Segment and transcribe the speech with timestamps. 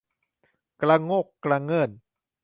[0.81, 1.89] กระงกกระเงิ่น